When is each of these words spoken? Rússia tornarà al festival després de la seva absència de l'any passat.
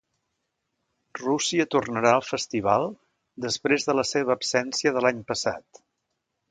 Rússia 1.19 1.67
tornarà 1.75 2.13
al 2.21 2.25
festival 2.31 2.89
després 3.47 3.87
de 3.91 3.97
la 4.01 4.09
seva 4.15 4.37
absència 4.41 4.97
de 4.99 5.07
l'any 5.09 5.23
passat. 5.33 5.85